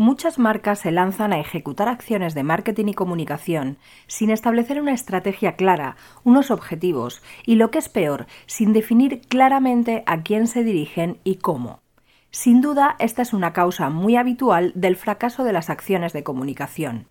Muchas 0.00 0.38
marcas 0.38 0.78
se 0.78 0.92
lanzan 0.92 1.34
a 1.34 1.40
ejecutar 1.40 1.86
acciones 1.86 2.32
de 2.32 2.42
marketing 2.42 2.86
y 2.86 2.94
comunicación 2.94 3.76
sin 4.06 4.30
establecer 4.30 4.80
una 4.80 4.94
estrategia 4.94 5.56
clara, 5.56 5.96
unos 6.24 6.50
objetivos 6.50 7.22
y, 7.44 7.56
lo 7.56 7.70
que 7.70 7.80
es 7.80 7.90
peor, 7.90 8.26
sin 8.46 8.72
definir 8.72 9.20
claramente 9.20 10.02
a 10.06 10.22
quién 10.22 10.46
se 10.46 10.64
dirigen 10.64 11.18
y 11.22 11.34
cómo. 11.34 11.82
Sin 12.30 12.62
duda, 12.62 12.96
esta 12.98 13.20
es 13.20 13.34
una 13.34 13.52
causa 13.52 13.90
muy 13.90 14.16
habitual 14.16 14.72
del 14.74 14.96
fracaso 14.96 15.44
de 15.44 15.52
las 15.52 15.68
acciones 15.68 16.14
de 16.14 16.22
comunicación. 16.22 17.06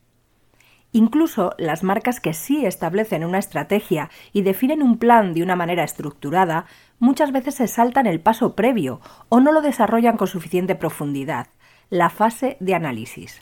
Incluso 0.91 1.53
las 1.59 1.83
marcas 1.83 2.19
que 2.19 2.33
sí 2.33 2.65
establecen 2.65 3.23
una 3.23 3.37
estrategia 3.37 4.09
y 4.33 4.41
definen 4.41 4.81
un 4.81 4.97
plan 4.97 5.35
de 5.35 5.43
una 5.43 5.55
manera 5.55 5.83
estructurada, 5.83 6.65
muchas 6.97 7.31
veces 7.31 7.53
se 7.53 7.67
saltan 7.67 8.07
el 8.07 8.19
paso 8.19 8.55
previo 8.55 8.99
o 9.29 9.39
no 9.41 9.51
lo 9.51 9.61
desarrollan 9.61 10.17
con 10.17 10.25
suficiente 10.25 10.73
profundidad 10.73 11.49
la 11.89 12.11
fase 12.11 12.55
de 12.59 12.75
análisis. 12.75 13.41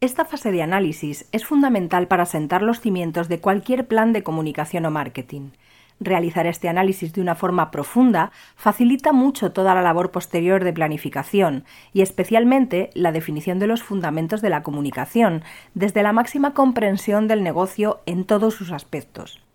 Esta 0.00 0.24
fase 0.24 0.52
de 0.52 0.62
análisis 0.62 1.28
es 1.32 1.44
fundamental 1.44 2.06
para 2.06 2.24
sentar 2.24 2.62
los 2.62 2.80
cimientos 2.80 3.28
de 3.28 3.40
cualquier 3.40 3.88
plan 3.88 4.12
de 4.12 4.22
comunicación 4.22 4.86
o 4.86 4.92
marketing. 4.92 5.50
Realizar 5.98 6.46
este 6.46 6.68
análisis 6.68 7.12
de 7.12 7.20
una 7.20 7.34
forma 7.34 7.72
profunda 7.72 8.30
facilita 8.54 9.12
mucho 9.12 9.50
toda 9.50 9.74
la 9.74 9.82
labor 9.82 10.12
posterior 10.12 10.62
de 10.62 10.72
planificación 10.72 11.64
y 11.92 12.02
especialmente 12.02 12.90
la 12.94 13.10
definición 13.10 13.58
de 13.58 13.66
los 13.66 13.82
fundamentos 13.82 14.42
de 14.42 14.50
la 14.50 14.62
comunicación, 14.62 15.42
desde 15.74 16.04
la 16.04 16.12
máxima 16.12 16.54
comprensión 16.54 17.26
del 17.26 17.42
negocio 17.42 18.00
en 18.06 18.26
todos 18.26 18.54
sus 18.54 18.70
aspectos. 18.70 19.45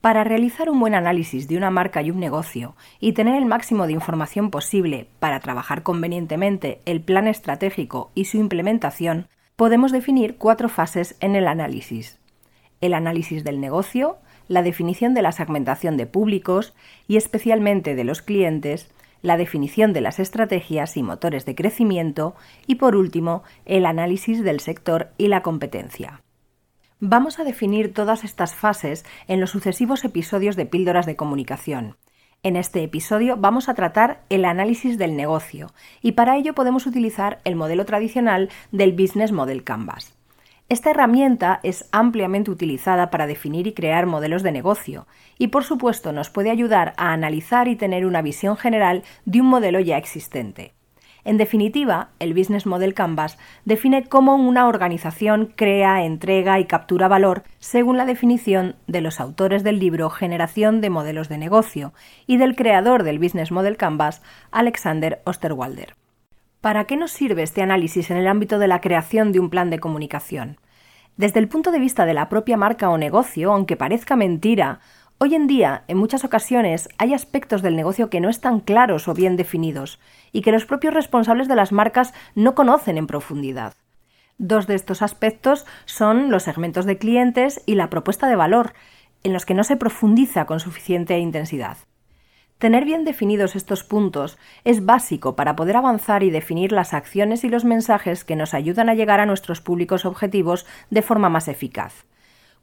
Para 0.00 0.22
realizar 0.22 0.70
un 0.70 0.78
buen 0.78 0.94
análisis 0.94 1.48
de 1.48 1.56
una 1.56 1.70
marca 1.70 2.02
y 2.02 2.12
un 2.12 2.20
negocio 2.20 2.76
y 3.00 3.14
tener 3.14 3.34
el 3.34 3.46
máximo 3.46 3.88
de 3.88 3.94
información 3.94 4.50
posible 4.50 5.08
para 5.18 5.40
trabajar 5.40 5.82
convenientemente 5.82 6.80
el 6.84 7.00
plan 7.00 7.26
estratégico 7.26 8.12
y 8.14 8.26
su 8.26 8.36
implementación, 8.36 9.26
podemos 9.56 9.90
definir 9.90 10.36
cuatro 10.36 10.68
fases 10.68 11.16
en 11.18 11.34
el 11.34 11.48
análisis. 11.48 12.20
El 12.80 12.94
análisis 12.94 13.42
del 13.42 13.60
negocio, 13.60 14.18
la 14.46 14.62
definición 14.62 15.14
de 15.14 15.22
la 15.22 15.32
segmentación 15.32 15.96
de 15.96 16.06
públicos 16.06 16.74
y 17.08 17.16
especialmente 17.16 17.96
de 17.96 18.04
los 18.04 18.22
clientes, 18.22 18.88
la 19.20 19.36
definición 19.36 19.92
de 19.92 20.00
las 20.00 20.20
estrategias 20.20 20.96
y 20.96 21.02
motores 21.02 21.44
de 21.44 21.56
crecimiento 21.56 22.36
y 22.68 22.76
por 22.76 22.94
último 22.94 23.42
el 23.64 23.84
análisis 23.84 24.44
del 24.44 24.60
sector 24.60 25.08
y 25.18 25.26
la 25.26 25.42
competencia. 25.42 26.22
Vamos 27.00 27.38
a 27.38 27.44
definir 27.44 27.94
todas 27.94 28.24
estas 28.24 28.56
fases 28.56 29.04
en 29.28 29.38
los 29.38 29.50
sucesivos 29.50 30.04
episodios 30.04 30.56
de 30.56 30.66
Píldoras 30.66 31.06
de 31.06 31.14
Comunicación. 31.14 31.94
En 32.42 32.56
este 32.56 32.82
episodio 32.82 33.36
vamos 33.36 33.68
a 33.68 33.74
tratar 33.74 34.24
el 34.30 34.44
análisis 34.44 34.98
del 34.98 35.16
negocio 35.16 35.68
y 36.02 36.12
para 36.12 36.36
ello 36.36 36.56
podemos 36.56 36.86
utilizar 36.86 37.38
el 37.44 37.54
modelo 37.54 37.84
tradicional 37.84 38.48
del 38.72 38.94
Business 38.94 39.30
Model 39.30 39.62
Canvas. 39.62 40.16
Esta 40.68 40.90
herramienta 40.90 41.60
es 41.62 41.88
ampliamente 41.92 42.50
utilizada 42.50 43.10
para 43.10 43.28
definir 43.28 43.68
y 43.68 43.74
crear 43.74 44.06
modelos 44.06 44.42
de 44.42 44.50
negocio 44.50 45.06
y 45.38 45.48
por 45.48 45.62
supuesto 45.62 46.12
nos 46.12 46.30
puede 46.30 46.50
ayudar 46.50 46.94
a 46.96 47.12
analizar 47.12 47.68
y 47.68 47.76
tener 47.76 48.06
una 48.06 48.22
visión 48.22 48.56
general 48.56 49.04
de 49.24 49.40
un 49.40 49.46
modelo 49.46 49.78
ya 49.78 49.98
existente. 49.98 50.72
En 51.28 51.36
definitiva, 51.36 52.08
el 52.20 52.32
Business 52.32 52.64
Model 52.64 52.94
Canvas 52.94 53.36
define 53.66 54.04
cómo 54.04 54.36
una 54.36 54.66
organización 54.66 55.52
crea, 55.54 56.02
entrega 56.02 56.58
y 56.58 56.64
captura 56.64 57.06
valor 57.06 57.42
según 57.58 57.98
la 57.98 58.06
definición 58.06 58.76
de 58.86 59.02
los 59.02 59.20
autores 59.20 59.62
del 59.62 59.78
libro 59.78 60.08
Generación 60.08 60.80
de 60.80 60.88
Modelos 60.88 61.28
de 61.28 61.36
Negocio 61.36 61.92
y 62.26 62.38
del 62.38 62.56
creador 62.56 63.02
del 63.02 63.18
Business 63.18 63.52
Model 63.52 63.76
Canvas, 63.76 64.22
Alexander 64.52 65.20
Osterwalder. 65.26 65.96
¿Para 66.62 66.84
qué 66.84 66.96
nos 66.96 67.10
sirve 67.10 67.42
este 67.42 67.60
análisis 67.60 68.10
en 68.10 68.16
el 68.16 68.26
ámbito 68.26 68.58
de 68.58 68.68
la 68.68 68.80
creación 68.80 69.30
de 69.30 69.40
un 69.40 69.50
plan 69.50 69.68
de 69.68 69.80
comunicación? 69.80 70.56
Desde 71.18 71.40
el 71.40 71.48
punto 71.48 71.72
de 71.72 71.78
vista 71.78 72.06
de 72.06 72.14
la 72.14 72.30
propia 72.30 72.56
marca 72.56 72.88
o 72.88 72.96
negocio, 72.96 73.52
aunque 73.52 73.76
parezca 73.76 74.16
mentira, 74.16 74.80
Hoy 75.20 75.34
en 75.34 75.48
día, 75.48 75.82
en 75.88 75.96
muchas 75.96 76.24
ocasiones, 76.24 76.88
hay 76.96 77.12
aspectos 77.12 77.60
del 77.60 77.74
negocio 77.74 78.08
que 78.08 78.20
no 78.20 78.28
están 78.28 78.60
claros 78.60 79.08
o 79.08 79.14
bien 79.14 79.36
definidos 79.36 79.98
y 80.30 80.42
que 80.42 80.52
los 80.52 80.64
propios 80.64 80.94
responsables 80.94 81.48
de 81.48 81.56
las 81.56 81.72
marcas 81.72 82.14
no 82.36 82.54
conocen 82.54 82.98
en 82.98 83.08
profundidad. 83.08 83.74
Dos 84.38 84.68
de 84.68 84.76
estos 84.76 85.02
aspectos 85.02 85.66
son 85.86 86.30
los 86.30 86.44
segmentos 86.44 86.84
de 86.84 86.98
clientes 86.98 87.60
y 87.66 87.74
la 87.74 87.90
propuesta 87.90 88.28
de 88.28 88.36
valor, 88.36 88.74
en 89.24 89.32
los 89.32 89.44
que 89.44 89.54
no 89.54 89.64
se 89.64 89.76
profundiza 89.76 90.46
con 90.46 90.60
suficiente 90.60 91.18
intensidad. 91.18 91.78
Tener 92.58 92.84
bien 92.84 93.04
definidos 93.04 93.56
estos 93.56 93.82
puntos 93.82 94.38
es 94.62 94.86
básico 94.86 95.34
para 95.34 95.56
poder 95.56 95.78
avanzar 95.78 96.22
y 96.22 96.30
definir 96.30 96.70
las 96.70 96.94
acciones 96.94 97.42
y 97.42 97.48
los 97.48 97.64
mensajes 97.64 98.22
que 98.22 98.36
nos 98.36 98.54
ayudan 98.54 98.88
a 98.88 98.94
llegar 98.94 99.18
a 99.18 99.26
nuestros 99.26 99.60
públicos 99.60 100.04
objetivos 100.04 100.64
de 100.90 101.02
forma 101.02 101.28
más 101.28 101.48
eficaz. 101.48 102.04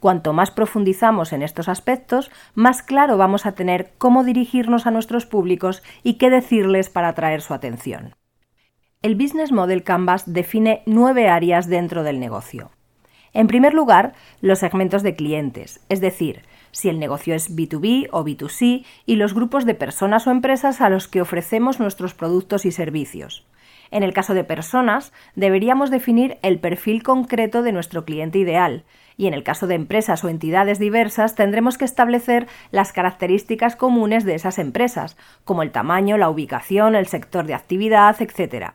Cuanto 0.06 0.34
más 0.34 0.52
profundizamos 0.52 1.34
en 1.34 1.42
estos 1.42 1.68
aspectos, 1.68 2.30
más 2.54 2.84
claro 2.84 3.18
vamos 3.18 3.48
a 3.48 3.54
tener 3.54 3.94
cómo 3.98 4.24
dirigirnos 4.24 4.86
a 4.86 4.92
nuestros 4.92 5.26
públicos 5.26 5.82
y 6.04 6.20
qué 6.20 6.30
decirles 6.30 6.92
para 6.92 7.08
atraer 7.08 7.42
su 7.42 7.56
atención. 7.56 8.14
El 9.02 9.16
Business 9.16 9.52
Model 9.52 9.82
Canvas 9.82 10.32
define 10.32 10.84
nueve 10.86 11.28
áreas 11.28 11.68
dentro 11.68 12.04
del 12.04 12.20
negocio. 12.20 12.70
En 13.34 13.48
primer 13.48 13.74
lugar, 13.74 14.14
los 14.42 14.60
segmentos 14.60 15.02
de 15.02 15.16
clientes, 15.16 15.84
es 15.90 16.02
decir, 16.02 16.44
si 16.70 16.88
el 16.88 17.00
negocio 17.00 17.34
es 17.34 17.56
B2B 17.56 18.10
o 18.12 18.24
B2C 18.24 18.86
y 19.08 19.16
los 19.16 19.34
grupos 19.34 19.66
de 19.66 19.74
personas 19.74 20.28
o 20.28 20.30
empresas 20.30 20.82
a 20.82 20.90
los 20.92 21.08
que 21.08 21.22
ofrecemos 21.22 21.80
nuestros 21.80 22.14
productos 22.14 22.68
y 22.68 22.72
servicios. 22.72 23.44
En 23.92 24.04
el 24.04 24.14
caso 24.14 24.34
de 24.34 24.44
personas, 24.44 25.14
deberíamos 25.36 25.92
definir 25.92 26.38
el 26.42 26.60
perfil 26.60 27.04
concreto 27.04 27.64
de 27.64 27.72
nuestro 27.72 28.06
cliente 28.06 28.40
ideal, 28.40 28.84
y 29.18 29.28
en 29.28 29.34
el 29.34 29.44
caso 29.44 29.68
de 29.68 29.76
empresas 29.76 30.24
o 30.24 30.30
entidades 30.30 30.80
diversas 30.80 31.36
tendremos 31.36 31.78
que 31.78 31.86
establecer 31.86 32.48
las 32.72 32.92
características 32.92 33.76
comunes 33.76 34.26
de 34.26 34.36
esas 34.36 34.60
empresas, 34.60 35.18
como 35.44 35.64
el 35.64 35.72
tamaño, 35.72 36.18
la 36.18 36.30
ubicación, 36.30 36.96
el 36.96 37.08
sector 37.08 37.46
de 37.46 37.54
actividad, 37.54 38.22
etc. 38.22 38.74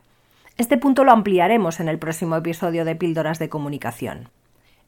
Este 0.57 0.77
punto 0.77 1.03
lo 1.03 1.11
ampliaremos 1.11 1.79
en 1.79 1.89
el 1.89 1.99
próximo 1.99 2.35
episodio 2.35 2.85
de 2.85 2.95
Píldoras 2.95 3.39
de 3.39 3.49
Comunicación. 3.49 4.29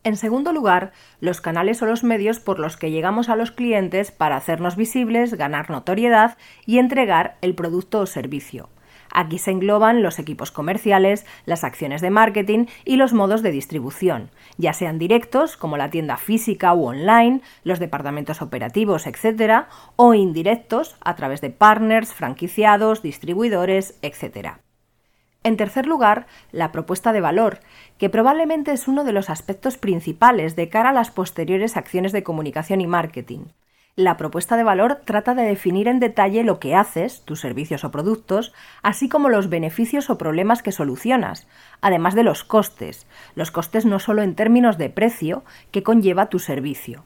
En 0.04 0.18
segundo 0.18 0.52
lugar, 0.52 0.92
los 1.22 1.40
canales 1.40 1.82
o 1.82 1.86
los 1.86 2.04
medios 2.04 2.40
por 2.40 2.60
los 2.60 2.76
que 2.76 2.92
llegamos 2.92 3.30
a 3.30 3.38
los 3.38 3.52
clientes 3.52 4.12
para 4.12 4.36
hacernos 4.36 4.76
visibles, 4.76 5.36
ganar 5.36 5.70
notoriedad 5.70 6.38
y 6.66 6.80
entregar 6.80 7.38
el 7.42 7.56
producto 7.56 8.02
o 8.02 8.06
servicio. 8.06 8.70
Aquí 9.14 9.38
se 9.38 9.52
engloban 9.52 10.02
los 10.02 10.18
equipos 10.18 10.52
comerciales, 10.52 11.26
las 11.46 11.64
acciones 11.64 12.02
de 12.02 12.10
marketing 12.10 12.66
y 12.84 12.96
los 12.96 13.14
modos 13.14 13.44
de 13.44 13.52
distribución, 13.52 14.32
ya 14.58 14.74
sean 14.74 14.98
directos, 14.98 15.56
como 15.56 15.78
la 15.78 15.92
tienda 15.92 16.18
física 16.18 16.74
u 16.74 16.88
online, 16.88 17.42
los 17.64 17.80
departamentos 17.80 18.42
operativos, 18.42 19.06
etc., 19.06 19.66
o 19.96 20.16
indirectos, 20.16 20.98
a 21.06 21.16
través 21.16 21.42
de 21.42 21.52
partners, 21.52 22.12
franquiciados, 22.12 23.04
distribuidores, 23.04 24.00
etc. 24.02 24.58
En 25.44 25.58
tercer 25.58 25.86
lugar, 25.86 26.26
la 26.52 26.72
propuesta 26.72 27.14
de 27.14 27.22
valor, 27.22 27.60
que 28.00 28.10
probablemente 28.10 28.72
es 28.72 28.88
uno 28.88 29.04
de 29.04 29.12
los 29.12 29.30
aspectos 29.30 29.78
principales 29.78 30.56
de 30.56 30.70
cara 30.70 30.90
a 30.90 30.94
las 30.94 31.12
posteriores 31.12 31.78
acciones 31.78 32.14
de 32.14 32.24
comunicación 32.24 32.82
y 32.82 32.88
marketing. 32.88 33.46
La 33.96 34.18
propuesta 34.18 34.58
de 34.58 34.64
valor 34.64 35.02
trata 35.06 35.36
de 35.36 35.44
definir 35.44 35.88
en 35.88 36.00
detalle 36.00 36.44
lo 36.44 36.60
que 36.60 36.74
haces, 36.74 37.22
tus 37.26 37.40
servicios 37.40 37.84
o 37.84 37.92
productos, 37.92 38.52
así 38.82 39.08
como 39.08 39.30
los 39.30 39.50
beneficios 39.50 40.10
o 40.10 40.18
problemas 40.18 40.64
que 40.64 40.72
solucionas, 40.72 41.48
además 41.80 42.16
de 42.16 42.24
los 42.24 42.44
costes, 42.44 43.06
los 43.36 43.52
costes 43.52 43.86
no 43.86 44.00
solo 44.00 44.24
en 44.24 44.34
términos 44.34 44.80
de 44.80 44.90
precio 44.90 45.44
que 45.70 45.84
conlleva 45.84 46.26
tu 46.26 46.40
servicio. 46.40 47.06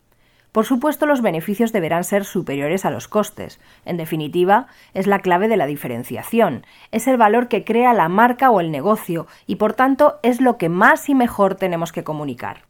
Por 0.54 0.66
supuesto, 0.66 1.06
los 1.06 1.22
beneficios 1.22 1.74
deberán 1.74 2.06
ser 2.06 2.24
superiores 2.24 2.86
a 2.86 2.90
los 2.90 3.10
costes. 3.10 3.60
En 3.84 3.98
definitiva, 3.98 4.68
es 4.94 5.08
la 5.08 5.20
clave 5.20 5.50
de 5.50 5.58
la 5.58 5.66
diferenciación. 5.66 6.66
Es 6.94 7.06
el 7.08 7.18
valor 7.18 7.50
que 7.50 7.66
crea 7.66 7.94
la 7.94 8.08
marca 8.08 8.50
o 8.50 8.62
el 8.62 8.72
negocio 8.72 9.28
y, 9.46 9.58
por 9.58 9.74
tanto, 9.74 10.20
es 10.24 10.40
lo 10.40 10.58
que 10.58 10.70
más 10.70 11.10
y 11.10 11.16
mejor 11.16 11.56
tenemos 11.56 11.92
que 11.92 12.06
comunicar. 12.06 12.68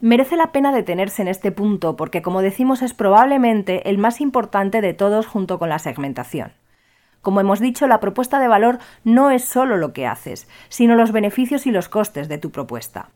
Merece 0.00 0.36
la 0.36 0.52
pena 0.52 0.70
detenerse 0.70 1.22
en 1.22 1.28
este 1.28 1.50
punto 1.50 1.96
porque, 1.96 2.22
como 2.22 2.40
decimos, 2.40 2.82
es 2.82 2.94
probablemente 2.94 3.90
el 3.90 3.98
más 3.98 4.20
importante 4.20 4.80
de 4.80 4.94
todos 4.94 5.26
junto 5.26 5.58
con 5.58 5.68
la 5.68 5.80
segmentación. 5.80 6.52
Como 7.20 7.40
hemos 7.40 7.58
dicho, 7.58 7.88
la 7.88 7.98
propuesta 7.98 8.38
de 8.38 8.46
valor 8.46 8.78
no 9.02 9.32
es 9.32 9.44
solo 9.44 9.76
lo 9.76 9.92
que 9.92 10.06
haces, 10.06 10.48
sino 10.68 10.94
los 10.94 11.10
beneficios 11.10 11.66
y 11.66 11.72
los 11.72 11.88
costes 11.88 12.28
de 12.28 12.38
tu 12.38 12.52
propuesta. 12.52 13.10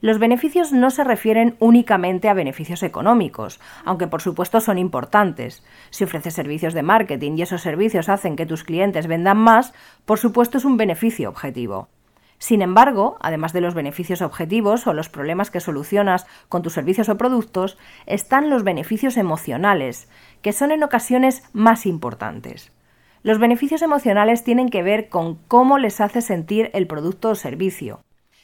Los 0.00 0.20
beneficios 0.20 0.72
no 0.72 0.90
se 0.90 1.02
refieren 1.02 1.56
únicamente 1.58 2.28
a 2.28 2.34
beneficios 2.34 2.84
económicos, 2.84 3.58
aunque 3.84 4.06
por 4.06 4.22
supuesto 4.22 4.60
son 4.60 4.78
importantes. 4.78 5.64
Si 5.90 6.04
ofreces 6.04 6.34
servicios 6.34 6.74
de 6.74 6.82
marketing 6.82 7.32
y 7.38 7.42
esos 7.42 7.62
servicios 7.62 8.08
hacen 8.08 8.36
que 8.36 8.46
tus 8.46 8.62
clientes 8.62 9.08
vendan 9.08 9.38
más, 9.38 9.74
por 10.04 10.20
supuesto 10.20 10.58
es 10.58 10.64
un 10.64 10.76
beneficio 10.76 11.28
objetivo. 11.28 11.88
Sin 12.40 12.62
embargo, 12.62 13.18
además 13.20 13.52
de 13.52 13.60
los 13.60 13.74
beneficios 13.74 14.22
objetivos 14.22 14.86
o 14.86 14.94
los 14.94 15.10
problemas 15.10 15.50
que 15.50 15.60
solucionas 15.60 16.26
con 16.48 16.62
tus 16.62 16.72
servicios 16.72 17.10
o 17.10 17.18
productos, 17.18 17.76
están 18.06 18.48
los 18.48 18.64
beneficios 18.64 19.18
emocionales, 19.18 20.08
que 20.40 20.54
son 20.54 20.72
en 20.72 20.82
ocasiones 20.82 21.42
más 21.52 21.84
importantes. 21.84 22.72
Los 23.22 23.38
beneficios 23.38 23.82
emocionales 23.82 24.42
tienen 24.42 24.70
que 24.70 24.82
ver 24.82 25.10
con 25.10 25.34
cómo 25.48 25.76
les 25.76 26.00
hace 26.00 26.22
sentir 26.22 26.70
el 26.72 26.86
producto 26.86 27.28
o 27.28 27.34
servicio 27.34 28.00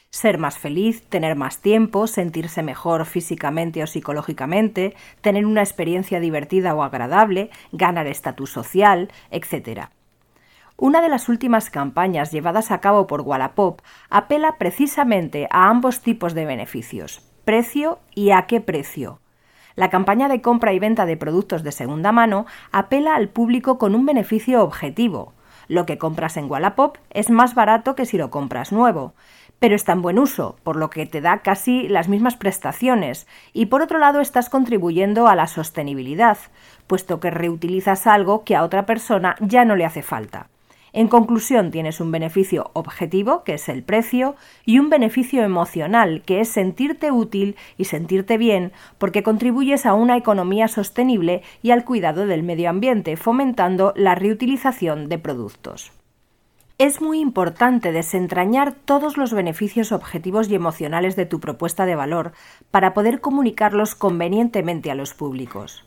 ser 0.09 0.37
más 0.37 0.57
feliz, 0.57 1.03
tener 1.09 1.35
más 1.35 1.59
tiempo, 1.59 2.07
sentirse 2.07 2.63
mejor 2.63 3.05
físicamente 3.05 3.83
o 3.83 3.87
psicológicamente, 3.87 4.95
tener 5.21 5.45
una 5.45 5.61
experiencia 5.61 6.19
divertida 6.19 6.73
o 6.73 6.81
agradable, 6.81 7.49
ganar 7.73 8.07
estatus 8.07 8.49
social, 8.49 9.11
etc. 9.31 9.89
Una 10.79 11.01
de 11.01 11.09
las 11.09 11.27
últimas 11.27 11.71
campañas 11.71 12.31
llevadas 12.31 12.69
a 12.69 12.81
cabo 12.81 13.07
por 13.07 13.21
Wallapop 13.21 13.81
apela 14.11 14.59
precisamente 14.59 15.47
a 15.49 15.69
ambos 15.69 16.01
tipos 16.01 16.35
de 16.35 16.45
beneficios, 16.45 17.23
precio 17.45 17.97
y 18.13 18.29
a 18.29 18.43
qué 18.43 18.61
precio. 18.61 19.19
La 19.75 19.89
campaña 19.89 20.27
de 20.27 20.39
compra 20.41 20.73
y 20.73 20.79
venta 20.79 21.07
de 21.07 21.17
productos 21.17 21.63
de 21.63 21.71
segunda 21.71 22.11
mano 22.11 22.45
apela 22.71 23.15
al 23.15 23.29
público 23.29 23.79
con 23.79 23.95
un 23.95 24.05
beneficio 24.05 24.61
objetivo. 24.61 25.33
Lo 25.67 25.87
que 25.87 25.97
compras 25.97 26.37
en 26.37 26.49
Wallapop 26.49 26.97
es 27.09 27.31
más 27.31 27.55
barato 27.55 27.95
que 27.95 28.05
si 28.05 28.19
lo 28.19 28.29
compras 28.29 28.71
nuevo 28.71 29.15
pero 29.59 29.75
está 29.75 29.93
en 29.93 30.01
buen 30.01 30.19
uso, 30.19 30.57
por 30.63 30.75
lo 30.75 30.89
que 30.89 31.05
te 31.05 31.21
da 31.21 31.39
casi 31.39 31.87
las 31.87 32.09
mismas 32.09 32.35
prestaciones 32.35 33.27
y 33.53 33.67
por 33.67 33.81
otro 33.81 33.97
lado 33.97 34.21
estás 34.21 34.49
contribuyendo 34.49 35.27
a 35.27 35.35
la 35.35 35.47
sostenibilidad, 35.47 36.37
puesto 36.85 37.19
que 37.19 37.31
reutilizas 37.31 38.05
algo 38.05 38.43
que 38.43 38.55
a 38.55 38.63
otra 38.63 38.85
persona 38.85 39.35
ya 39.39 39.65
no 39.65 39.75
le 39.75 39.85
hace 39.85 40.03
falta. 40.03 40.49
En 40.97 41.09
conclusión, 41.09 41.69
tienes 41.69 42.01
un 42.01 42.11
beneficio 42.11 42.71
objetivo, 42.73 43.43
que 43.43 43.53
es 43.53 43.69
el 43.69 43.83
precio, 43.83 44.35
y 44.65 44.79
un 44.79 44.89
beneficio 44.89 45.43
emocional, 45.43 46.23
que 46.25 46.39
es 46.39 46.49
sentirte 46.49 47.11
útil 47.11 47.55
y 47.77 47.85
sentirte 47.85 48.39
bien, 48.39 48.71
porque 48.97 49.21
contribuyes 49.21 49.85
a 49.85 49.93
una 49.93 50.17
economía 50.17 50.67
sostenible 50.67 51.43
y 51.61 51.69
al 51.69 51.85
cuidado 51.85 52.25
del 52.25 52.41
medio 52.41 52.71
ambiente, 52.71 53.15
fomentando 53.15 53.93
la 53.95 54.15
reutilización 54.15 55.07
de 55.07 55.19
productos. 55.19 55.91
Es 56.79 56.99
muy 56.99 57.19
importante 57.19 57.91
desentrañar 57.91 58.73
todos 58.73 59.17
los 59.17 59.33
beneficios 59.33 59.91
objetivos 59.91 60.49
y 60.49 60.55
emocionales 60.55 61.15
de 61.15 61.27
tu 61.27 61.39
propuesta 61.39 61.85
de 61.85 61.93
valor 61.93 62.31
para 62.71 62.95
poder 62.95 63.21
comunicarlos 63.21 63.93
convenientemente 63.93 64.89
a 64.89 64.95
los 64.95 65.13
públicos. 65.13 65.83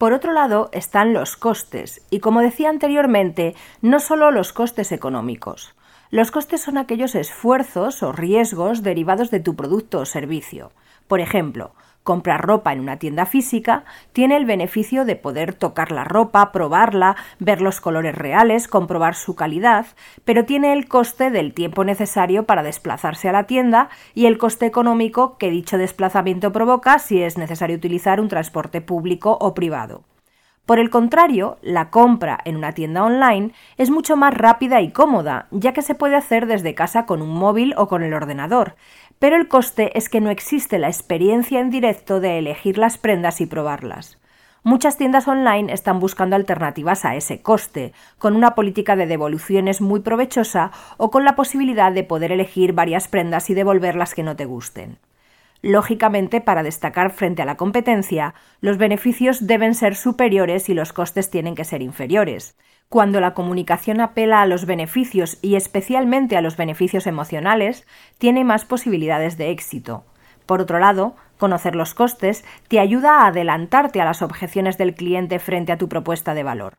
Por 0.00 0.14
otro 0.14 0.32
lado 0.32 0.70
están 0.72 1.12
los 1.12 1.36
costes, 1.36 2.00
y 2.08 2.20
como 2.20 2.40
decía 2.40 2.70
anteriormente, 2.70 3.54
no 3.82 4.00
solo 4.00 4.30
los 4.30 4.54
costes 4.54 4.92
económicos. 4.92 5.74
Los 6.10 6.30
costes 6.30 6.62
son 6.62 6.78
aquellos 6.78 7.14
esfuerzos 7.14 8.02
o 8.02 8.10
riesgos 8.10 8.82
derivados 8.82 9.30
de 9.30 9.40
tu 9.40 9.56
producto 9.56 9.98
o 9.98 10.06
servicio. 10.06 10.72
Por 11.06 11.20
ejemplo, 11.20 11.72
comprar 12.02 12.40
ropa 12.40 12.72
en 12.72 12.80
una 12.80 12.98
tienda 12.98 13.26
física 13.26 13.84
tiene 14.12 14.36
el 14.36 14.44
beneficio 14.44 15.04
de 15.04 15.16
poder 15.16 15.54
tocar 15.54 15.92
la 15.92 16.04
ropa, 16.04 16.52
probarla, 16.52 17.16
ver 17.38 17.60
los 17.60 17.80
colores 17.80 18.14
reales, 18.14 18.68
comprobar 18.68 19.14
su 19.14 19.34
calidad, 19.34 19.86
pero 20.24 20.44
tiene 20.44 20.72
el 20.72 20.88
coste 20.88 21.30
del 21.30 21.52
tiempo 21.52 21.84
necesario 21.84 22.44
para 22.44 22.62
desplazarse 22.62 23.28
a 23.28 23.32
la 23.32 23.44
tienda 23.44 23.90
y 24.14 24.26
el 24.26 24.38
coste 24.38 24.66
económico 24.66 25.36
que 25.38 25.50
dicho 25.50 25.78
desplazamiento 25.78 26.52
provoca 26.52 26.98
si 26.98 27.22
es 27.22 27.36
necesario 27.38 27.76
utilizar 27.76 28.20
un 28.20 28.28
transporte 28.28 28.80
público 28.80 29.36
o 29.40 29.54
privado. 29.54 30.04
Por 30.70 30.78
el 30.78 30.88
contrario, 30.88 31.58
la 31.62 31.90
compra 31.90 32.38
en 32.44 32.56
una 32.56 32.74
tienda 32.74 33.02
online 33.02 33.52
es 33.76 33.90
mucho 33.90 34.16
más 34.16 34.32
rápida 34.32 34.80
y 34.80 34.92
cómoda, 34.92 35.48
ya 35.50 35.72
que 35.72 35.82
se 35.82 35.96
puede 35.96 36.14
hacer 36.14 36.46
desde 36.46 36.76
casa 36.76 37.06
con 37.06 37.22
un 37.22 37.34
móvil 37.34 37.74
o 37.76 37.88
con 37.88 38.04
el 38.04 38.14
ordenador, 38.14 38.76
pero 39.20 39.36
el 39.36 39.48
coste 39.48 39.96
es 39.96 40.08
que 40.08 40.22
no 40.22 40.30
existe 40.30 40.78
la 40.78 40.88
experiencia 40.88 41.60
en 41.60 41.70
directo 41.70 42.20
de 42.20 42.38
elegir 42.38 42.78
las 42.78 42.96
prendas 42.96 43.42
y 43.42 43.46
probarlas. 43.46 44.18
Muchas 44.62 44.96
tiendas 44.96 45.28
online 45.28 45.72
están 45.72 46.00
buscando 46.00 46.36
alternativas 46.36 47.04
a 47.04 47.14
ese 47.14 47.42
coste, 47.42 47.92
con 48.18 48.34
una 48.34 48.54
política 48.54 48.96
de 48.96 49.06
devoluciones 49.06 49.82
muy 49.82 50.00
provechosa 50.00 50.70
o 50.96 51.10
con 51.10 51.24
la 51.24 51.36
posibilidad 51.36 51.92
de 51.92 52.02
poder 52.02 52.32
elegir 52.32 52.72
varias 52.72 53.08
prendas 53.08 53.50
y 53.50 53.54
devolver 53.54 53.94
las 53.94 54.14
que 54.14 54.22
no 54.22 54.36
te 54.36 54.46
gusten. 54.46 54.98
Lógicamente, 55.60 56.40
para 56.40 56.62
destacar 56.62 57.10
frente 57.10 57.42
a 57.42 57.44
la 57.44 57.58
competencia, 57.58 58.34
los 58.62 58.78
beneficios 58.78 59.46
deben 59.46 59.74
ser 59.74 59.96
superiores 59.96 60.70
y 60.70 60.74
los 60.74 60.94
costes 60.94 61.28
tienen 61.28 61.54
que 61.54 61.64
ser 61.64 61.82
inferiores. 61.82 62.56
Cuando 62.90 63.20
la 63.20 63.34
comunicación 63.34 64.00
apela 64.00 64.42
a 64.42 64.46
los 64.46 64.66
beneficios 64.66 65.38
y 65.42 65.54
especialmente 65.54 66.36
a 66.36 66.40
los 66.40 66.56
beneficios 66.56 67.06
emocionales, 67.06 67.86
tiene 68.18 68.42
más 68.42 68.64
posibilidades 68.64 69.38
de 69.38 69.50
éxito. 69.50 70.04
Por 70.44 70.60
otro 70.60 70.80
lado, 70.80 71.14
conocer 71.38 71.76
los 71.76 71.94
costes 71.94 72.44
te 72.66 72.80
ayuda 72.80 73.20
a 73.20 73.28
adelantarte 73.28 74.00
a 74.00 74.04
las 74.04 74.22
objeciones 74.22 74.76
del 74.76 74.96
cliente 74.96 75.38
frente 75.38 75.70
a 75.70 75.78
tu 75.78 75.88
propuesta 75.88 76.34
de 76.34 76.42
valor. 76.42 76.78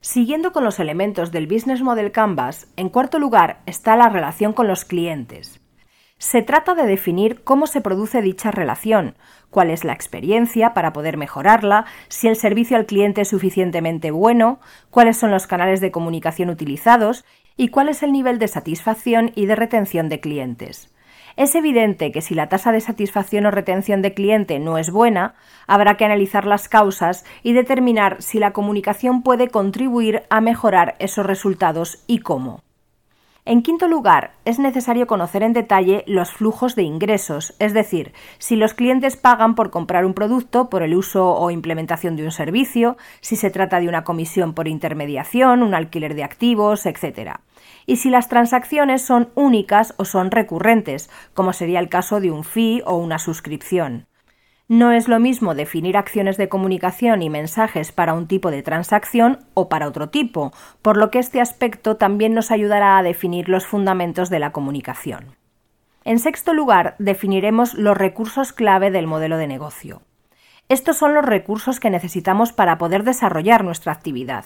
Siguiendo 0.00 0.50
con 0.50 0.64
los 0.64 0.80
elementos 0.80 1.30
del 1.30 1.46
Business 1.46 1.80
Model 1.80 2.10
Canvas, 2.10 2.66
en 2.74 2.88
cuarto 2.88 3.20
lugar 3.20 3.60
está 3.66 3.94
la 3.94 4.08
relación 4.08 4.52
con 4.52 4.66
los 4.66 4.84
clientes. 4.84 5.60
Se 6.18 6.40
trata 6.40 6.74
de 6.74 6.86
definir 6.86 7.44
cómo 7.44 7.66
se 7.66 7.82
produce 7.82 8.22
dicha 8.22 8.50
relación, 8.50 9.16
cuál 9.50 9.70
es 9.70 9.84
la 9.84 9.92
experiencia 9.92 10.72
para 10.72 10.92
poder 10.94 11.18
mejorarla, 11.18 11.84
si 12.08 12.26
el 12.26 12.36
servicio 12.36 12.78
al 12.78 12.86
cliente 12.86 13.20
es 13.20 13.28
suficientemente 13.28 14.10
bueno, 14.10 14.58
cuáles 14.90 15.18
son 15.18 15.30
los 15.30 15.46
canales 15.46 15.82
de 15.82 15.90
comunicación 15.90 16.48
utilizados 16.48 17.26
y 17.58 17.68
cuál 17.68 17.90
es 17.90 18.02
el 18.02 18.12
nivel 18.12 18.38
de 18.38 18.48
satisfacción 18.48 19.32
y 19.34 19.44
de 19.44 19.56
retención 19.56 20.08
de 20.08 20.20
clientes. 20.20 20.90
Es 21.36 21.54
evidente 21.54 22.12
que 22.12 22.22
si 22.22 22.34
la 22.34 22.48
tasa 22.48 22.72
de 22.72 22.80
satisfacción 22.80 23.44
o 23.44 23.50
retención 23.50 24.00
de 24.00 24.14
cliente 24.14 24.58
no 24.58 24.78
es 24.78 24.90
buena, 24.90 25.34
habrá 25.66 25.98
que 25.98 26.06
analizar 26.06 26.46
las 26.46 26.68
causas 26.68 27.26
y 27.42 27.52
determinar 27.52 28.22
si 28.22 28.38
la 28.38 28.52
comunicación 28.52 29.22
puede 29.22 29.48
contribuir 29.48 30.22
a 30.30 30.40
mejorar 30.40 30.96
esos 30.98 31.26
resultados 31.26 32.02
y 32.06 32.20
cómo. 32.20 32.65
En 33.48 33.62
quinto 33.62 33.86
lugar, 33.86 34.32
es 34.44 34.58
necesario 34.58 35.06
conocer 35.06 35.44
en 35.44 35.52
detalle 35.52 36.02
los 36.08 36.32
flujos 36.32 36.74
de 36.74 36.82
ingresos, 36.82 37.54
es 37.60 37.72
decir, 37.72 38.12
si 38.38 38.56
los 38.56 38.74
clientes 38.74 39.16
pagan 39.16 39.54
por 39.54 39.70
comprar 39.70 40.04
un 40.04 40.14
producto, 40.14 40.68
por 40.68 40.82
el 40.82 40.96
uso 40.96 41.32
o 41.32 41.52
implementación 41.52 42.16
de 42.16 42.24
un 42.24 42.32
servicio, 42.32 42.96
si 43.20 43.36
se 43.36 43.50
trata 43.50 43.78
de 43.78 43.88
una 43.88 44.02
comisión 44.02 44.52
por 44.52 44.66
intermediación, 44.66 45.62
un 45.62 45.74
alquiler 45.74 46.16
de 46.16 46.24
activos, 46.24 46.86
etc. 46.86 47.36
Y 47.86 47.98
si 47.98 48.10
las 48.10 48.28
transacciones 48.28 49.02
son 49.02 49.28
únicas 49.36 49.94
o 49.96 50.04
son 50.04 50.32
recurrentes, 50.32 51.08
como 51.32 51.52
sería 51.52 51.78
el 51.78 51.88
caso 51.88 52.18
de 52.18 52.32
un 52.32 52.42
fee 52.42 52.82
o 52.84 52.96
una 52.96 53.20
suscripción. 53.20 54.08
No 54.68 54.90
es 54.90 55.06
lo 55.06 55.20
mismo 55.20 55.54
definir 55.54 55.96
acciones 55.96 56.36
de 56.36 56.48
comunicación 56.48 57.22
y 57.22 57.30
mensajes 57.30 57.92
para 57.92 58.14
un 58.14 58.26
tipo 58.26 58.50
de 58.50 58.64
transacción 58.64 59.38
o 59.54 59.68
para 59.68 59.86
otro 59.86 60.08
tipo, 60.08 60.52
por 60.82 60.96
lo 60.96 61.12
que 61.12 61.20
este 61.20 61.40
aspecto 61.40 61.96
también 61.96 62.34
nos 62.34 62.50
ayudará 62.50 62.98
a 62.98 63.04
definir 63.04 63.48
los 63.48 63.64
fundamentos 63.64 64.28
de 64.28 64.40
la 64.40 64.50
comunicación. 64.50 65.36
En 66.04 66.18
sexto 66.18 66.52
lugar, 66.52 66.96
definiremos 66.98 67.74
los 67.74 67.96
recursos 67.96 68.52
clave 68.52 68.90
del 68.90 69.06
modelo 69.06 69.36
de 69.36 69.46
negocio. 69.46 70.02
Estos 70.68 70.96
son 70.96 71.14
los 71.14 71.24
recursos 71.24 71.78
que 71.78 71.90
necesitamos 71.90 72.52
para 72.52 72.76
poder 72.76 73.04
desarrollar 73.04 73.62
nuestra 73.62 73.92
actividad. 73.92 74.44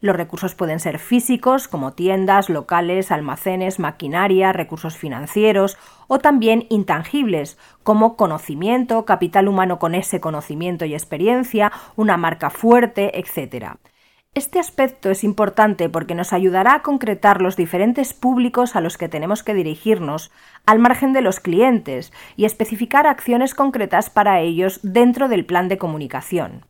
Los 0.00 0.16
recursos 0.16 0.54
pueden 0.54 0.80
ser 0.80 0.98
físicos, 0.98 1.68
como 1.68 1.92
tiendas, 1.92 2.50
locales, 2.50 3.10
almacenes, 3.10 3.78
maquinaria, 3.78 4.52
recursos 4.52 4.96
financieros, 4.96 5.78
o 6.08 6.18
también 6.18 6.66
intangibles, 6.70 7.58
como 7.82 8.16
conocimiento, 8.16 9.04
capital 9.04 9.48
humano 9.48 9.78
con 9.78 9.94
ese 9.94 10.20
conocimiento 10.20 10.84
y 10.84 10.94
experiencia, 10.94 11.72
una 11.96 12.16
marca 12.16 12.50
fuerte, 12.50 13.18
etc. 13.18 13.76
Este 14.34 14.58
aspecto 14.58 15.10
es 15.10 15.22
importante 15.22 15.88
porque 15.88 16.16
nos 16.16 16.32
ayudará 16.32 16.74
a 16.74 16.82
concretar 16.82 17.40
los 17.40 17.56
diferentes 17.56 18.12
públicos 18.12 18.74
a 18.74 18.80
los 18.80 18.98
que 18.98 19.08
tenemos 19.08 19.44
que 19.44 19.54
dirigirnos, 19.54 20.32
al 20.66 20.80
margen 20.80 21.12
de 21.12 21.20
los 21.20 21.38
clientes, 21.38 22.12
y 22.36 22.44
especificar 22.44 23.06
acciones 23.06 23.54
concretas 23.54 24.10
para 24.10 24.40
ellos 24.40 24.80
dentro 24.82 25.28
del 25.28 25.46
plan 25.46 25.68
de 25.68 25.78
comunicación. 25.78 26.64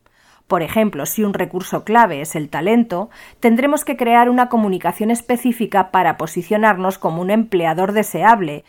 Por 0.47 0.61
ejemplo, 0.61 1.05
si 1.05 1.23
un 1.23 1.33
recurso 1.33 1.83
clave 1.83 2.21
es 2.21 2.35
el 2.35 2.49
talento, 2.49 3.09
tendremos 3.39 3.83
que 3.83 3.97
crear 3.97 4.29
una 4.29 4.47
comunicación 4.47 5.09
específica 5.09 5.89
para 5.89 6.17
posicionarnos 6.17 6.99
como 6.99 7.21
un 7.21 7.31
empleador 7.31 7.93
deseable, 7.93 8.63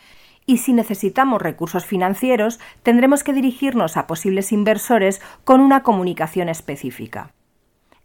y 0.47 0.57
si 0.57 0.73
necesitamos 0.73 1.41
recursos 1.41 1.85
financieros, 1.85 2.59
tendremos 2.81 3.23
que 3.23 3.33
dirigirnos 3.33 3.97
a 3.97 4.07
posibles 4.07 4.51
inversores 4.51 5.21
con 5.43 5.59
una 5.59 5.83
comunicación 5.83 6.49
específica. 6.49 7.33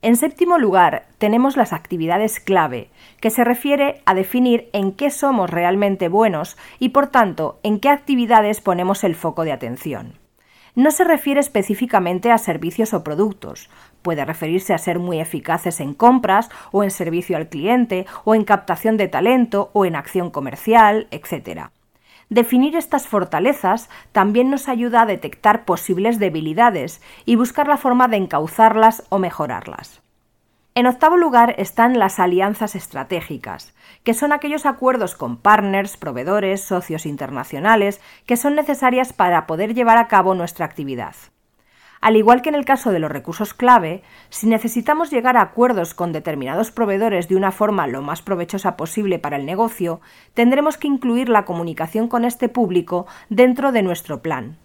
En 0.03 0.17
séptimo 0.17 0.59
lugar, 0.59 1.07
tenemos 1.19 1.57
las 1.57 1.73
actividades 1.73 2.41
clave, 2.41 2.91
que 3.21 3.31
se 3.31 3.45
refiere 3.45 4.03
a 4.05 4.15
definir 4.15 4.69
en 4.73 4.91
qué 4.91 5.11
somos 5.11 5.49
realmente 5.49 6.09
buenos 6.09 6.59
y, 6.81 6.89
por 6.89 7.07
tanto, 7.07 7.61
en 7.63 7.79
qué 7.79 7.89
actividades 7.89 8.61
ponemos 8.61 9.05
el 9.05 9.15
foco 9.15 9.45
de 9.45 9.53
atención. 9.53 10.22
No 10.75 10.91
se 10.91 11.05
refiere 11.05 11.39
específicamente 11.39 12.31
a 12.31 12.39
servicios 12.39 12.95
o 12.95 13.05
productos. 13.05 13.69
Puede 14.01 14.25
referirse 14.25 14.73
a 14.73 14.79
ser 14.79 14.99
muy 14.99 15.21
eficaces 15.21 15.81
en 15.81 15.93
compras 15.93 16.49
o 16.71 16.83
en 16.83 16.91
servicio 16.91 17.37
al 17.37 17.49
cliente 17.49 18.07
o 18.25 18.35
en 18.35 18.45
captación 18.45 18.97
de 18.97 19.09
talento 19.09 19.71
o 19.75 19.85
en 19.85 19.97
acción 19.97 20.31
comercial, 20.31 21.09
etc. 21.11 21.69
Definir 22.31 22.75
estas 22.75 23.07
fortalezas 23.07 23.91
también 24.13 24.51
nos 24.51 24.69
ayuda 24.69 25.03
a 25.03 25.07
detectar 25.07 25.67
posibles 25.67 26.19
debilidades 26.19 27.03
y 27.27 27.37
buscar 27.37 27.69
la 27.69 27.77
forma 27.77 28.09
de 28.09 28.17
encauzarlas 28.17 29.05
o 29.11 29.19
mejorarlas. 29.19 30.02
En 30.75 30.87
octavo 30.87 31.19
lugar 31.19 31.55
están 31.59 31.99
las 31.99 32.19
alianzas 32.19 32.75
estratégicas, 32.75 33.75
que 34.05 34.15
son 34.15 34.33
aquellos 34.33 34.65
acuerdos 34.65 35.15
con 35.15 35.37
partners, 35.37 35.99
proveedores, 35.99 36.63
socios 36.63 37.05
internacionales 37.05 38.01
que 38.25 38.39
son 38.39 38.55
necesarias 38.55 39.13
para 39.13 39.47
poder 39.47 39.75
llevar 39.75 39.99
a 39.99 40.09
cabo 40.09 40.35
nuestra 40.35 40.65
actividad. 40.65 41.15
Al 42.01 42.17
igual 42.17 42.41
que 42.41 42.49
en 42.49 42.55
el 42.55 42.65
caso 42.65 42.91
de 42.91 43.01
los 43.01 43.13
recursos 43.13 43.53
clave, 43.53 44.03
si 44.31 44.47
necesitamos 44.47 45.11
llegar 45.11 45.37
a 45.37 45.43
acuerdos 45.43 45.93
con 45.93 46.11
determinados 46.11 46.73
proveedores 46.73 47.29
de 47.29 47.37
una 47.37 47.53
forma 47.53 47.87
lo 47.87 48.01
más 48.01 48.23
provechosa 48.23 48.75
posible 48.79 49.19
para 49.19 49.37
el 49.37 49.45
negocio, 49.45 50.01
tendremos 50.33 50.79
que 50.79 50.89
incluir 50.89 51.29
la 51.29 51.45
comunicación 51.45 52.09
con 52.09 52.25
este 52.25 52.49
público 52.49 53.07
dentro 53.29 53.73
de 53.73 53.83
nuestro 53.83 54.23
plan. 54.23 54.57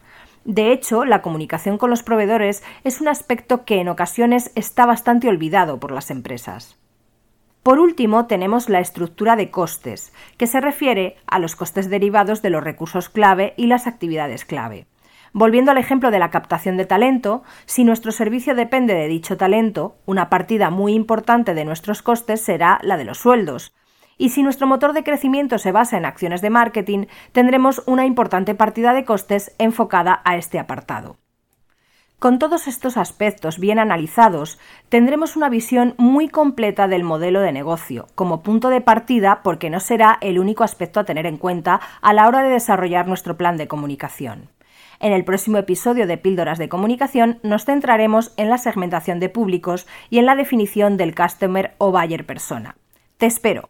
De 0.47 0.71
hecho, 0.71 1.03
la 1.03 1.21
comunicación 1.21 1.77
con 1.77 1.89
los 1.89 2.03
proveedores 2.03 2.63
es 2.85 3.01
un 3.01 3.09
aspecto 3.09 3.65
que 3.65 3.81
en 3.81 3.89
ocasiones 3.89 4.53
está 4.55 4.85
bastante 4.85 5.27
olvidado 5.27 5.77
por 5.77 5.91
las 5.91 6.09
empresas. 6.09 6.79
Por 7.63 7.79
último, 7.79 8.27
tenemos 8.27 8.69
la 8.69 8.79
estructura 8.79 9.35
de 9.35 9.51
costes, 9.51 10.13
que 10.37 10.47
se 10.47 10.61
refiere 10.61 11.17
a 11.27 11.39
los 11.39 11.57
costes 11.57 11.89
derivados 11.89 12.41
de 12.41 12.49
los 12.49 12.63
recursos 12.63 13.09
clave 13.09 13.55
y 13.57 13.67
las 13.67 13.87
actividades 13.87 14.45
clave. 14.45 14.87
Volviendo 15.33 15.71
al 15.71 15.77
ejemplo 15.77 16.11
de 16.11 16.19
la 16.19 16.31
captación 16.31 16.77
de 16.77 16.85
talento, 16.85 17.43
si 17.65 17.83
nuestro 17.83 18.13
servicio 18.13 18.55
depende 18.55 18.93
de 18.93 19.09
dicho 19.09 19.35
talento, 19.35 19.97
una 20.05 20.29
partida 20.29 20.69
muy 20.69 20.93
importante 20.93 21.55
de 21.55 21.65
nuestros 21.65 22.01
costes 22.01 22.39
será 22.39 22.79
la 22.83 22.95
de 22.95 23.03
los 23.03 23.17
sueldos. 23.17 23.73
Y 24.17 24.29
si 24.29 24.43
nuestro 24.43 24.67
motor 24.67 24.93
de 24.93 25.03
crecimiento 25.03 25.57
se 25.57 25.71
basa 25.71 25.97
en 25.97 26.05
acciones 26.05 26.41
de 26.41 26.49
marketing, 26.49 27.05
tendremos 27.31 27.83
una 27.85 28.05
importante 28.05 28.55
partida 28.55 28.93
de 28.93 29.05
costes 29.05 29.55
enfocada 29.59 30.21
a 30.25 30.37
este 30.37 30.59
apartado. 30.59 31.17
Con 32.19 32.39
todos 32.39 32.67
estos 32.67 32.97
aspectos 32.97 33.59
bien 33.59 33.77
analizados, 33.77 34.57
tendremos 34.89 35.35
una 35.35 35.49
visión 35.49 35.93
muy 35.97 36.29
completa 36.29 36.87
del 36.87 37.03
modelo 37.03 37.41
de 37.41 37.51
negocio, 37.51 38.07
como 38.15 38.41
punto 38.41 38.69
de 38.69 38.81
partida 38.81 39.41
porque 39.43 39.69
no 39.69 39.79
será 39.79 40.17
el 40.21 40.39
único 40.39 40.63
aspecto 40.63 40.99
a 40.99 41.03
tener 41.03 41.27
en 41.27 41.37
cuenta 41.37 41.79
a 42.01 42.13
la 42.13 42.27
hora 42.27 42.41
de 42.41 42.49
desarrollar 42.49 43.07
nuestro 43.07 43.37
plan 43.37 43.55
de 43.55 43.67
comunicación. 43.67 44.49
En 44.99 45.13
el 45.13 45.25
próximo 45.25 45.59
episodio 45.59 46.07
de 46.07 46.17
Píldoras 46.17 46.57
de 46.57 46.69
Comunicación 46.69 47.37
nos 47.43 47.65
centraremos 47.65 48.33
en 48.35 48.49
la 48.49 48.57
segmentación 48.57 49.19
de 49.19 49.29
públicos 49.29 49.85
y 50.09 50.17
en 50.17 50.25
la 50.25 50.35
definición 50.35 50.97
del 50.97 51.13
customer 51.13 51.75
o 51.77 51.91
buyer 51.91 52.25
persona. 52.25 52.77
Te 53.17 53.27
espero. 53.27 53.69